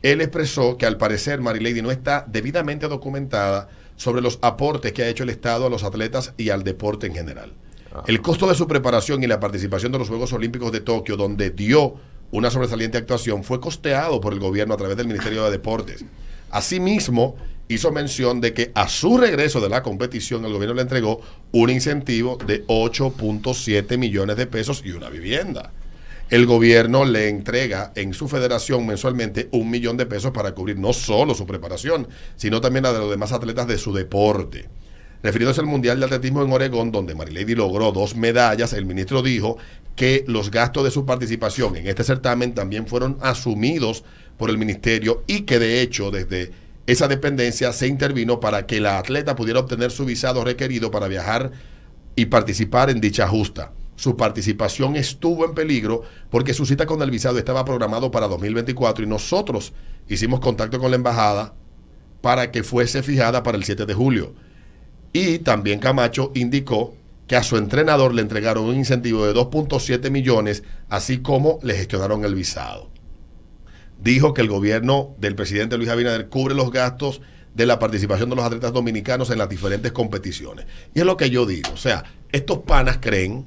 Él 0.00 0.22
expresó 0.22 0.78
que 0.78 0.86
al 0.86 0.96
parecer 0.96 1.42
Marilady 1.42 1.82
no 1.82 1.90
está 1.90 2.24
debidamente 2.26 2.88
documentada 2.88 3.68
sobre 3.96 4.22
los 4.22 4.38
aportes 4.40 4.94
que 4.94 5.02
ha 5.02 5.08
hecho 5.08 5.24
el 5.24 5.28
Estado 5.28 5.66
a 5.66 5.70
los 5.70 5.84
atletas 5.84 6.32
y 6.38 6.48
al 6.48 6.64
deporte 6.64 7.08
en 7.08 7.12
general. 7.12 7.52
El 8.06 8.22
costo 8.22 8.48
de 8.48 8.54
su 8.54 8.66
preparación 8.66 9.22
y 9.22 9.26
la 9.26 9.38
participación 9.38 9.92
de 9.92 9.98
los 9.98 10.08
Juegos 10.08 10.32
Olímpicos 10.32 10.72
de 10.72 10.80
Tokio, 10.80 11.18
donde 11.18 11.50
dio 11.50 11.96
una 12.30 12.50
sobresaliente 12.50 12.96
actuación, 12.96 13.44
fue 13.44 13.60
costeado 13.60 14.18
por 14.18 14.32
el 14.32 14.40
gobierno 14.40 14.72
a 14.72 14.78
través 14.78 14.96
del 14.96 15.08
Ministerio 15.08 15.44
de 15.44 15.50
Deportes. 15.50 16.06
Asimismo, 16.50 17.36
hizo 17.68 17.90
mención 17.92 18.40
de 18.40 18.52
que 18.52 18.70
a 18.74 18.88
su 18.88 19.18
regreso 19.18 19.60
de 19.60 19.68
la 19.68 19.82
competición 19.82 20.44
el 20.44 20.52
gobierno 20.52 20.74
le 20.74 20.82
entregó 20.82 21.20
un 21.52 21.70
incentivo 21.70 22.38
de 22.46 22.66
8.7 22.66 23.98
millones 23.98 24.36
de 24.36 24.46
pesos 24.46 24.82
y 24.84 24.92
una 24.92 25.08
vivienda. 25.08 25.72
El 26.28 26.46
gobierno 26.46 27.04
le 27.04 27.28
entrega 27.28 27.92
en 27.94 28.12
su 28.12 28.26
federación 28.26 28.84
mensualmente 28.84 29.48
un 29.52 29.70
millón 29.70 29.96
de 29.96 30.06
pesos 30.06 30.32
para 30.32 30.52
cubrir 30.52 30.76
no 30.76 30.92
solo 30.92 31.34
su 31.34 31.46
preparación, 31.46 32.08
sino 32.34 32.60
también 32.60 32.82
la 32.82 32.92
de 32.92 32.98
los 32.98 33.10
demás 33.10 33.32
atletas 33.32 33.68
de 33.68 33.78
su 33.78 33.92
deporte. 33.92 34.68
Refiriéndose 35.22 35.60
al 35.60 35.68
Mundial 35.68 35.98
de 35.98 36.06
Atletismo 36.06 36.42
en 36.42 36.52
Oregón, 36.52 36.90
donde 36.92 37.14
Marilady 37.14 37.54
logró 37.54 37.92
dos 37.92 38.16
medallas, 38.16 38.72
el 38.72 38.86
ministro 38.86 39.22
dijo 39.22 39.56
que 39.94 40.24
los 40.26 40.50
gastos 40.50 40.84
de 40.84 40.90
su 40.90 41.06
participación 41.06 41.76
en 41.76 41.86
este 41.86 42.04
certamen 42.04 42.54
también 42.54 42.86
fueron 42.86 43.18
asumidos 43.22 44.04
por 44.36 44.50
el 44.50 44.58
ministerio 44.58 45.22
y 45.26 45.42
que 45.42 45.58
de 45.58 45.80
hecho 45.80 46.10
desde 46.10 46.52
esa 46.86 47.08
dependencia 47.08 47.72
se 47.72 47.88
intervino 47.88 48.38
para 48.38 48.66
que 48.66 48.80
la 48.80 48.98
atleta 48.98 49.34
pudiera 49.34 49.60
obtener 49.60 49.90
su 49.90 50.04
visado 50.04 50.44
requerido 50.44 50.90
para 50.90 51.08
viajar 51.08 51.50
y 52.14 52.26
participar 52.26 52.90
en 52.90 53.00
dicha 53.00 53.26
justa. 53.26 53.72
Su 53.96 54.16
participación 54.16 54.94
estuvo 54.94 55.44
en 55.44 55.54
peligro 55.54 56.02
porque 56.30 56.54
su 56.54 56.66
cita 56.66 56.86
con 56.86 57.02
el 57.02 57.10
visado 57.10 57.38
estaba 57.38 57.64
programado 57.64 58.10
para 58.10 58.28
2024 58.28 59.04
y 59.04 59.08
nosotros 59.08 59.72
hicimos 60.08 60.40
contacto 60.40 60.78
con 60.78 60.90
la 60.90 60.96
embajada 60.96 61.54
para 62.20 62.50
que 62.52 62.62
fuese 62.62 63.02
fijada 63.02 63.42
para 63.42 63.56
el 63.56 63.64
7 63.64 63.86
de 63.86 63.94
julio. 63.94 64.34
Y 65.12 65.38
también 65.38 65.78
Camacho 65.80 66.30
indicó 66.34 66.94
que 67.26 67.36
a 67.36 67.42
su 67.42 67.56
entrenador 67.56 68.14
le 68.14 68.22
entregaron 68.22 68.64
un 68.64 68.76
incentivo 68.76 69.26
de 69.26 69.34
2.7 69.34 70.10
millones, 70.10 70.62
así 70.88 71.18
como 71.18 71.58
le 71.62 71.74
gestionaron 71.74 72.24
el 72.24 72.34
visado. 72.34 72.90
Dijo 73.98 74.34
que 74.34 74.42
el 74.42 74.48
gobierno 74.48 75.14
del 75.18 75.34
presidente 75.34 75.76
Luis 75.76 75.88
Abinader 75.88 76.28
cubre 76.28 76.54
los 76.54 76.70
gastos 76.70 77.20
de 77.54 77.66
la 77.66 77.78
participación 77.78 78.28
de 78.28 78.36
los 78.36 78.44
atletas 78.44 78.72
dominicanos 78.72 79.30
en 79.30 79.38
las 79.38 79.48
diferentes 79.48 79.92
competiciones. 79.92 80.66
Y 80.94 81.00
es 81.00 81.06
lo 81.06 81.16
que 81.16 81.30
yo 81.30 81.46
digo, 81.46 81.70
o 81.72 81.76
sea, 81.78 82.04
estos 82.32 82.58
panas 82.60 82.98
creen 83.00 83.46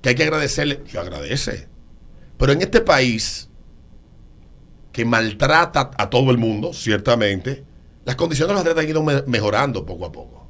que 0.00 0.10
hay 0.10 0.14
que 0.14 0.22
agradecerle, 0.22 0.82
yo 0.90 1.00
agradece. 1.00 1.68
Pero 2.38 2.52
en 2.52 2.62
este 2.62 2.80
país 2.80 3.48
que 4.92 5.04
maltrata 5.04 5.90
a 5.96 6.08
todo 6.10 6.30
el 6.30 6.38
mundo, 6.38 6.72
ciertamente, 6.72 7.64
las 8.04 8.16
condiciones 8.16 8.48
de 8.48 8.54
los 8.54 8.60
atletas 8.62 8.84
han 8.84 8.90
ido 8.90 9.02
me- 9.02 9.22
mejorando 9.26 9.84
poco 9.84 10.06
a 10.06 10.12
poco. 10.12 10.48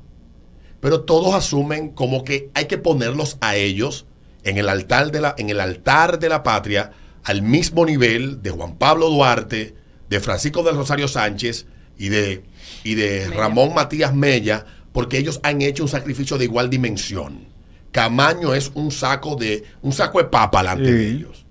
Pero 0.80 1.00
todos 1.00 1.35
asumen 1.35 1.90
como 1.90 2.23
que 2.25 2.50
hay 2.54 2.66
que 2.66 2.78
ponerlos 2.78 3.37
a 3.40 3.56
ellos 3.56 4.06
en 4.44 4.58
el 4.58 4.68
altar 4.68 5.11
de 5.11 5.20
la, 5.20 5.35
en 5.37 5.50
el 5.50 5.58
altar 5.61 6.20
de 6.20 6.28
la 6.28 6.44
patria 6.44 6.92
al 7.25 7.42
mismo 7.42 7.84
nivel 7.84 8.42
de 8.42 8.50
Juan 8.50 8.76
Pablo 8.76 9.10
Duarte, 9.10 9.75
de 10.08 10.20
Francisco 10.20 10.62
del 10.62 10.76
Rosario 10.76 11.08
Sánchez 11.08 11.66
y 11.98 12.08
de, 12.08 12.44
y 12.84 12.94
de 12.94 13.28
Ramón 13.28 13.75
Matías 13.75 14.14
Mella, 14.14 14.64
porque 14.92 15.18
ellos 15.18 15.40
han 15.42 15.62
hecho 15.62 15.82
un 15.82 15.88
sacrificio 15.88 16.38
de 16.38 16.44
igual 16.44 16.70
dimensión. 16.70 17.46
Camaño 17.92 18.54
es 18.54 18.70
un 18.75 18.90
saco 18.90 19.37
de 19.37 19.64
un 19.82 19.92
saco 19.92 20.18
de 20.18 20.25
papa 20.25 20.62
delante 20.62 20.92
de 20.92 21.08
ellos. 21.08 21.46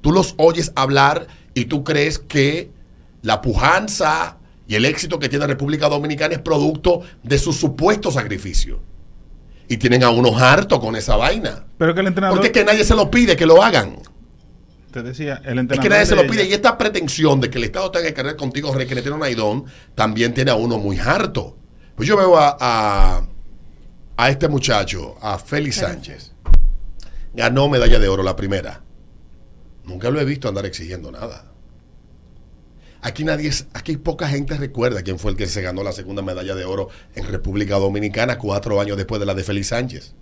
Tú 0.00 0.12
los 0.12 0.34
oyes 0.38 0.72
hablar 0.76 1.26
y 1.54 1.66
tú 1.66 1.84
crees 1.84 2.18
que 2.18 2.70
la 3.22 3.40
pujanza 3.40 4.38
y 4.66 4.74
el 4.74 4.84
éxito 4.84 5.18
que 5.18 5.28
tiene 5.28 5.46
República 5.46 5.88
Dominicana 5.88 6.34
es 6.34 6.40
producto 6.40 7.02
de 7.22 7.38
su 7.38 7.52
supuesto 7.52 8.10
sacrificio. 8.10 8.80
Y 9.68 9.78
tienen 9.78 10.02
a 10.04 10.10
unos 10.10 10.40
hartos 10.40 10.78
con 10.78 10.94
esa 10.94 11.16
vaina. 11.16 11.64
Pero 11.78 11.94
que 11.94 12.00
el 12.00 12.08
entrenador. 12.08 12.36
Porque 12.36 12.48
es 12.48 12.52
que 12.52 12.64
nadie 12.64 12.84
se 12.84 12.94
lo 12.94 13.10
pide 13.10 13.36
que 13.36 13.46
lo 13.46 13.62
hagan. 13.62 13.96
Te 14.94 15.02
decía, 15.02 15.40
el 15.44 15.54
Es 15.54 15.62
entrenador. 15.62 15.82
que 15.82 15.88
nadie 15.88 16.06
se 16.06 16.14
lo 16.14 16.22
pide. 16.22 16.42
ella- 16.42 16.50
Y 16.50 16.54
esta 16.54 16.78
pretensión 16.78 17.40
de 17.40 17.50
que 17.50 17.58
el 17.58 17.64
Estado 17.64 17.90
tenga 17.90 18.06
que 18.06 18.14
cargar 18.14 18.36
contigo 18.36 18.72
requerir 18.72 19.10
Naidón 19.16 19.64
también 19.96 20.32
tiene 20.32 20.52
a 20.52 20.54
uno 20.54 20.78
muy 20.78 21.00
harto. 21.00 21.56
Pues 21.96 22.08
yo 22.08 22.16
veo 22.16 22.36
a, 22.36 22.56
a, 22.60 23.26
a 24.16 24.30
este 24.30 24.46
muchacho, 24.46 25.16
a 25.20 25.36
Félix 25.38 25.76
Sánchez. 25.78 26.30
Ganó 27.34 27.68
medalla 27.68 27.98
de 27.98 28.06
oro 28.06 28.22
la 28.22 28.36
primera. 28.36 28.82
Nunca 29.84 30.10
lo 30.10 30.20
he 30.20 30.24
visto 30.24 30.48
andar 30.48 30.64
exigiendo 30.64 31.10
nada. 31.10 31.50
Aquí 33.02 33.24
nadie, 33.24 33.50
aquí 33.72 33.96
poca 33.96 34.28
gente 34.28 34.56
recuerda 34.56 35.02
quién 35.02 35.18
fue 35.18 35.32
el 35.32 35.36
que 35.36 35.48
se 35.48 35.60
ganó 35.60 35.82
la 35.82 35.90
segunda 35.90 36.22
medalla 36.22 36.54
de 36.54 36.64
oro 36.64 36.88
en 37.16 37.26
República 37.26 37.74
Dominicana 37.78 38.38
cuatro 38.38 38.80
años 38.80 38.96
después 38.96 39.18
de 39.18 39.26
la 39.26 39.34
de 39.34 39.42
Félix 39.42 39.66
Sánchez. 39.66 40.14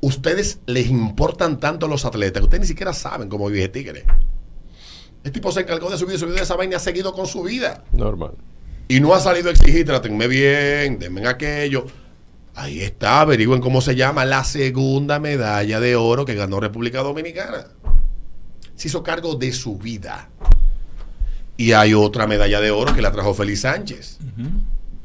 Ustedes 0.00 0.60
les 0.66 0.88
importan 0.88 1.58
tanto 1.58 1.88
los 1.88 2.04
atletas 2.04 2.40
que 2.40 2.44
ustedes 2.44 2.60
ni 2.62 2.66
siquiera 2.66 2.92
saben 2.92 3.28
cómo 3.28 3.48
vive 3.48 3.68
Tigre. 3.68 4.04
El 5.24 5.32
tipo 5.32 5.50
se 5.50 5.60
encargó 5.60 5.90
de 5.90 5.98
su 5.98 6.06
vida, 6.06 6.18
su 6.18 6.26
vida 6.26 6.36
de 6.36 6.42
esa 6.42 6.54
vaina 6.54 6.74
y 6.74 6.76
ha 6.76 6.80
seguido 6.80 7.12
con 7.12 7.26
su 7.26 7.42
vida. 7.42 7.82
Normal. 7.92 8.32
Y 8.88 9.00
no 9.00 9.14
ha 9.14 9.20
salido 9.20 9.48
a 9.48 9.52
exigir, 9.52 9.84
trátenme 9.84 10.28
bien, 10.28 10.98
denme 10.98 11.26
aquello. 11.26 11.86
Ahí 12.54 12.80
está, 12.80 13.22
averigüen 13.22 13.60
cómo 13.60 13.80
se 13.80 13.96
llama 13.96 14.24
la 14.24 14.44
segunda 14.44 15.18
medalla 15.18 15.80
de 15.80 15.96
oro 15.96 16.24
que 16.24 16.34
ganó 16.34 16.60
República 16.60 17.02
Dominicana. 17.02 17.66
Se 18.76 18.88
hizo 18.88 19.02
cargo 19.02 19.34
de 19.34 19.52
su 19.52 19.76
vida. 19.76 20.28
Y 21.56 21.72
hay 21.72 21.94
otra 21.94 22.26
medalla 22.26 22.60
de 22.60 22.70
oro 22.70 22.94
que 22.94 23.02
la 23.02 23.12
trajo 23.12 23.34
Félix 23.34 23.62
Sánchez, 23.62 24.18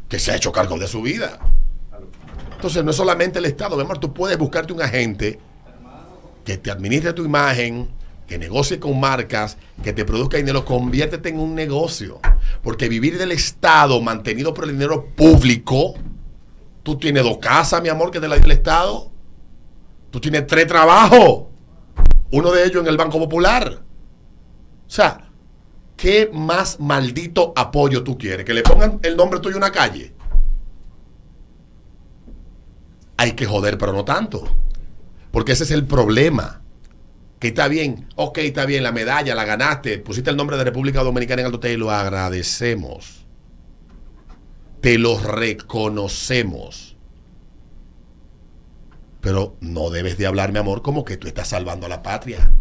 que 0.08 0.20
se 0.20 0.32
ha 0.32 0.36
hecho 0.36 0.52
cargo 0.52 0.78
de 0.78 0.88
su 0.88 1.02
vida. 1.02 1.40
Entonces 2.62 2.84
no 2.84 2.92
es 2.92 2.98
solamente 2.98 3.40
el 3.40 3.46
Estado, 3.46 3.76
mi 3.76 3.82
amor, 3.82 3.98
tú 3.98 4.14
puedes 4.14 4.38
buscarte 4.38 4.72
un 4.72 4.84
agente 4.84 5.40
que 6.46 6.60
te 6.60 6.70
administre 6.70 7.12
tu 7.12 7.26
imagen, 7.26 7.90
que 8.28 8.38
negocie 8.38 8.80
con 8.80 9.00
marcas, 9.00 9.58
que 9.84 9.94
te 9.94 10.06
produzca 10.06 10.38
dinero, 10.38 10.64
conviértete 10.64 11.30
en 11.30 11.40
un 11.40 11.56
negocio. 11.56 12.20
Porque 12.62 12.88
vivir 12.88 13.18
del 13.18 13.32
Estado 13.32 14.00
mantenido 14.00 14.54
por 14.54 14.66
el 14.66 14.74
dinero 14.74 15.08
público, 15.16 15.96
tú 16.84 17.00
tienes 17.00 17.24
dos 17.24 17.40
casas, 17.40 17.82
mi 17.82 17.90
amor, 17.90 18.12
que 18.12 18.20
te 18.20 18.28
la 18.28 18.36
dio 18.36 18.46
el 18.46 18.52
Estado. 18.52 19.10
Tú 20.12 20.22
tienes 20.22 20.46
tres 20.46 20.68
trabajos. 20.68 21.46
Uno 22.30 22.52
de 22.52 22.64
ellos 22.64 22.84
en 22.84 22.90
el 22.90 22.98
Banco 22.98 23.18
Popular. 23.18 23.82
O 24.86 24.88
sea, 24.88 25.32
¿qué 25.98 26.30
más 26.32 26.80
maldito 26.80 27.54
apoyo 27.56 28.04
tú 28.04 28.20
quieres? 28.20 28.46
Que 28.46 28.54
le 28.54 28.62
pongan 28.62 29.00
el 29.02 29.18
nombre 29.18 29.40
tuyo 29.40 29.56
en 29.56 29.64
una 29.64 29.72
calle. 29.72 30.14
Hay 33.22 33.34
que 33.34 33.46
joder, 33.46 33.78
pero 33.78 33.94
no 33.94 34.04
tanto. 34.04 34.44
Porque 35.30 35.52
ese 35.52 35.64
es 35.64 35.70
el 35.70 35.86
problema. 35.86 36.64
Que 37.38 37.50
está 37.50 37.68
bien, 37.68 38.08
ok, 38.16 38.40
está 38.40 38.66
bien, 38.66 38.82
la 38.82 38.92
medalla 38.92 39.36
la 39.36 39.46
ganaste, 39.46 40.00
pusiste 40.00 40.32
el 40.32 40.38
nombre 40.38 40.58
de 40.58 40.64
República 40.64 41.04
Dominicana 41.04 41.42
en 41.42 41.46
alto 41.46 41.60
te 41.60 41.78
lo 41.78 41.92
agradecemos. 41.92 43.28
Te 44.82 44.98
lo 44.98 45.20
reconocemos. 45.20 46.98
Pero 49.20 49.56
no 49.62 49.92
debes 49.92 50.18
de 50.18 50.26
hablar, 50.26 50.52
mi 50.52 50.58
amor, 50.58 50.82
como 50.82 51.06
que 51.06 51.18
tú 51.18 51.28
estás 51.28 51.50
salvando 51.50 51.86
a 51.86 51.90
la 51.90 52.02
patria. 52.02 52.52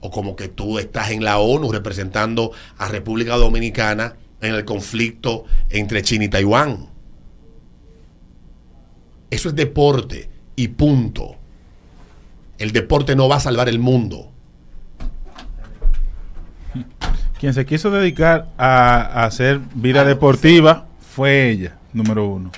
O 0.00 0.10
como 0.10 0.34
que 0.34 0.48
tú 0.48 0.80
estás 0.80 1.12
en 1.12 1.22
la 1.22 1.38
ONU 1.38 1.70
representando 1.70 2.50
a 2.76 2.88
República 2.88 3.36
Dominicana 3.36 4.16
en 4.40 4.52
el 4.52 4.64
conflicto 4.64 5.44
entre 5.70 6.02
China 6.02 6.24
y 6.24 6.28
Taiwán. 6.28 6.91
Eso 9.32 9.48
es 9.48 9.54
deporte 9.54 10.28
y 10.56 10.68
punto. 10.68 11.36
El 12.58 12.72
deporte 12.72 13.16
no 13.16 13.30
va 13.30 13.36
a 13.36 13.40
salvar 13.40 13.66
el 13.70 13.78
mundo. 13.78 14.30
Quien 17.40 17.54
se 17.54 17.64
quiso 17.64 17.90
dedicar 17.90 18.50
a, 18.58 19.24
hacer 19.24 19.58
vida 19.74 20.04
deportiva 20.04 20.86
fue 21.00 21.48
ella, 21.48 21.78
número 21.94 22.28
uno. 22.28 22.52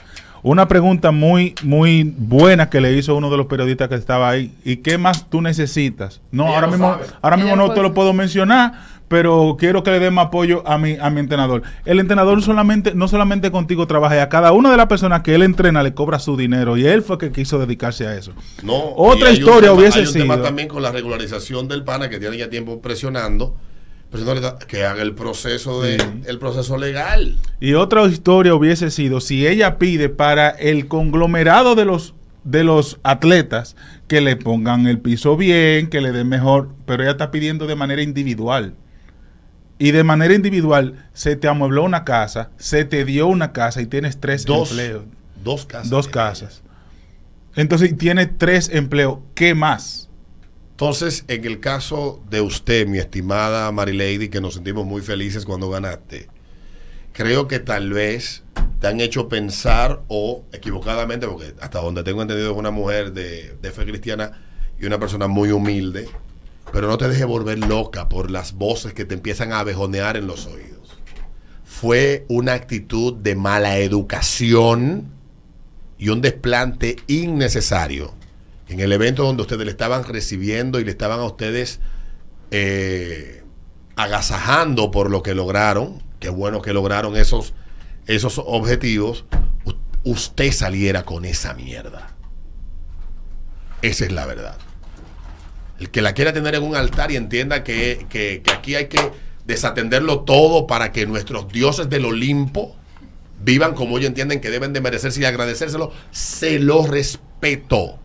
Una 0.45 0.69
pregunta 0.69 1.11
muy, 1.11 1.55
muy 1.65 2.15
buena 2.17 2.71
que 2.71 2.81
le 2.81 2.93
hizo 2.93 3.17
uno 3.17 3.31
de 3.31 3.37
los 3.39 3.47
periodistas 3.47 3.89
que 3.89 3.95
estaba 3.97 4.29
ahí. 4.29 4.53
¿Y 4.65 4.77
qué 4.77 4.99
más 4.99 5.29
tú 5.29 5.41
necesitas? 5.41 6.21
No, 6.31 6.45
Ella 6.47 6.55
ahora 6.55 6.67
mismo, 6.69 6.87
sabe. 6.93 7.05
ahora 7.23 7.37
mismo 7.37 7.55
Ella 7.55 7.63
no 7.63 7.71
te 7.73 7.83
lo 7.83 7.95
puedo 7.95 8.13
mencionar, 8.13 8.73
pero 9.09 9.57
quiero 9.59 9.83
que 9.83 9.91
le 9.91 10.01
dé 10.01 10.11
más 10.11 10.27
apoyo 10.27 10.63
a 10.67 10.77
mi, 10.79 10.97
a 11.01 11.09
mi 11.11 11.21
entrenador. 11.21 11.63
El 11.87 11.99
entrenador 11.99 12.43
solamente, 12.43 12.95
no 12.95 13.09
solamente 13.09 13.51
contigo 13.51 13.87
trabaja, 13.87 14.17
y 14.17 14.19
a 14.19 14.29
cada 14.29 14.53
una 14.53 14.71
de 14.71 14.77
las 14.77 14.87
personas 14.87 15.23
que 15.23 15.35
él 15.35 15.43
entrena 15.43 15.83
le 15.83 15.95
cobra 15.95 16.19
su 16.19 16.37
dinero. 16.37 16.77
Y 16.77 16.87
él 16.87 17.03
fue 17.03 17.17
que 17.19 17.33
quiso 17.33 17.59
dedicarse 17.59 18.07
a 18.07 18.15
eso. 18.15 18.33
No, 18.63 18.75
Otra 18.97 19.31
y 19.31 19.33
hay 19.33 19.37
un 19.37 19.41
historia 19.41 19.69
tema- 19.71 19.81
hubiese 19.81 19.99
hay 20.01 20.07
un 20.07 20.13
tema 20.13 20.35
sido. 20.35 20.45
también 20.47 20.69
con 20.69 20.83
la 20.83 20.93
regularización 20.93 21.69
del 21.69 21.85
pana 21.85 22.09
que 22.11 22.19
tiene 22.19 22.37
ya 22.37 22.51
tiempo 22.51 22.81
presionando, 22.83 23.55
que 24.69 24.85
haga 24.85 25.03
el 25.03 25.15
proceso 25.15 25.83
de 25.83 25.97
el 26.27 26.39
proceso 26.39 26.77
legal. 26.77 27.39
Y 27.61 27.75
otra 27.75 28.05
historia 28.07 28.55
hubiese 28.55 28.91
sido 28.91 29.21
si 29.21 29.47
ella 29.47 29.79
pide 29.79 30.09
para 30.09 30.51
el 30.51 30.87
conglomerado 30.89 31.75
de 31.75 31.85
los 31.85 32.15
de 32.45 32.63
los 32.63 32.99
atletas 33.03 33.75
que 34.07 34.21
le 34.21 34.37
pongan 34.37 34.87
el 34.87 34.99
piso 34.99 35.37
bien, 35.37 35.89
que 35.89 36.01
le 36.03 36.13
den 36.13 36.29
mejor, 36.29 36.69
pero 36.87 37.03
ella 37.03 37.13
está 37.13 37.31
pidiendo 37.31 37.67
de 37.67 37.75
manera 37.75 38.03
individual. 38.03 38.75
Y 39.79 39.91
de 39.91 40.05
manera 40.05 40.35
individual 40.35 41.07
se 41.15 41.37
te 41.37 41.49
amuebló 41.49 41.83
una 41.85 42.05
casa, 42.05 42.51
se 42.59 42.85
te 42.85 43.05
dio 43.05 43.27
una 43.27 43.53
casa 43.53 43.81
y 43.83 43.87
tienes 43.87 44.21
tres 44.21 44.45
Dos- 44.45 44.71
empleos. 44.71 45.05
Dos 45.43 45.67
casas. 45.67 45.91
Dos 45.91 46.07
casas. 46.09 46.63
Entonces 47.57 47.97
tienes 47.97 48.31
tres 48.39 48.69
empleos. 48.73 49.19
¿Qué 49.35 49.55
más? 49.55 50.09
Entonces, 50.75 51.25
en 51.29 51.45
el 51.45 51.61
caso 51.61 52.21
de 52.29 52.41
usted, 52.41 52.89
mi 52.89 52.99
estimada 52.99 53.71
Marilady, 53.71 54.29
que 54.29 54.41
nos 54.41 54.55
sentimos 54.55 54.85
muy 54.85 55.03
felices 55.03 55.45
cuando 55.45 55.71
ganaste, 55.71 56.27
creo 57.13 57.47
que 57.47 57.61
tal 57.61 57.93
vez 57.93 58.43
te 58.81 58.89
han 58.89 59.01
hecho 59.01 59.29
pensar 59.29 60.03
o 60.09 60.43
equivocadamente, 60.53 61.29
porque 61.29 61.55
hasta 61.61 61.81
donde 61.81 62.03
tengo 62.03 62.23
entendido 62.23 62.51
es 62.51 62.59
una 62.59 62.73
mujer 62.73 63.13
de, 63.13 63.57
de 63.63 63.71
fe 63.71 63.85
cristiana 63.85 64.43
y 64.77 64.85
una 64.85 64.99
persona 64.99 65.29
muy 65.29 65.53
humilde, 65.53 66.09
pero 66.73 66.89
no 66.89 66.99
te 66.99 67.07
dejes 67.07 67.27
volver 67.27 67.61
loca 67.61 68.09
por 68.09 68.33
las 68.33 68.55
voces 68.55 68.95
que 68.95 69.05
te 69.05 69.15
empiezan 69.15 69.53
a 69.53 69.61
abejonear 69.61 70.17
en 70.17 70.27
los 70.27 70.47
oídos. 70.47 70.99
Fue 71.63 72.25
una 72.27 72.55
actitud 72.55 73.15
de 73.15 73.37
mala 73.37 73.79
educación 73.79 75.13
y 75.99 76.09
un 76.09 76.21
desplante 76.21 76.97
innecesario 77.07 78.13
en 78.69 78.81
el 78.81 78.93
evento 78.93 79.25
donde 79.25 79.43
ustedes 79.43 79.65
le 79.65 79.71
estaban 79.71 80.05
recibiendo 80.05 80.81
y 80.81 80.85
le 80.85 80.91
estaban 80.91 81.21
a 81.21 81.25
ustedes 81.25 81.81
eh, 82.51 83.43
agasajando 83.97 84.91
por 84.91 85.11
lo 85.11 85.23
que 85.23 85.35
lograron. 85.35 86.03
Qué 86.21 86.29
bueno 86.31 86.63
que 86.63 86.73
lograron 86.73 87.17
esos, 87.17 87.55
esos 88.07 88.39
objetivos. 88.39 89.25
Usted 90.05 90.53
saliera 90.53 91.05
con 91.05 91.25
esa 91.25 91.55
mierda. 91.55 92.15
Esa 93.83 94.05
es 94.07 94.13
la 94.13 94.25
verdad. 94.27 94.57
El 95.79 95.91
que 95.91 96.01
la 96.03 96.15
quiera 96.15 96.33
tener 96.33 96.55
en 96.55 96.63
un 96.63 96.77
altar 96.77 97.11
y 97.11 97.17
entienda 97.17 97.65
que, 97.65 98.07
que- 98.09 98.41
que 98.43 98.51
aquí 98.53 98.75
hay 98.77 98.87
que 98.87 99.11
desatenderlo 99.45 100.21
todo 100.21 100.67
para 100.67 100.93
que 100.93 101.07
nuestros 101.07 101.49
dioses 101.49 101.91
del 101.91 102.07
Olimpo 102.07 102.77
vivan 103.43 103.75
como 103.75 103.99
ellos 103.99 104.09
entienden 104.09 104.41
que 104.41 104.49
deben 104.51 104.73
de 104.73 104.81
merecerse 104.81 105.21
y 105.21 105.25
agradecérselo, 105.27 105.93
se 106.13 106.59
lo 106.61 106.87
respeto. 106.87 107.99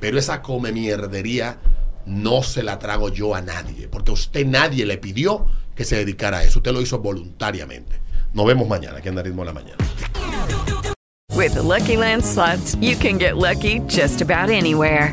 Pero 0.00 0.18
esa 0.18 0.42
come 0.42 0.72
mierdería 0.72 1.58
no 2.06 2.42
se 2.42 2.62
la 2.62 2.78
trago 2.78 3.08
yo 3.08 3.34
a 3.34 3.40
nadie, 3.40 3.88
porque 3.88 4.12
usted 4.12 4.46
nadie 4.46 4.86
le 4.86 4.98
pidió 4.98 5.46
que 5.74 5.84
se 5.84 5.96
dedicara 5.96 6.38
a 6.38 6.44
eso. 6.44 6.60
Usted 6.60 6.72
lo 6.72 6.80
hizo 6.80 6.98
voluntariamente. 6.98 8.00
Nos 8.32 8.46
vemos 8.46 8.68
mañana, 8.68 8.98
aquí 8.98 9.08
en 9.08 9.22
Ritmo 9.22 9.42
de 9.42 9.46
la 9.46 9.52
Mañana. 9.52 9.76
With 11.34 11.54
the 11.54 11.62
Lucky 11.62 11.96
Land 11.96 12.22
you 12.80 12.96
can 12.96 13.18
get 13.18 13.36
lucky 13.36 13.80
just 13.88 14.22
about 14.22 14.50
anywhere. 14.50 15.12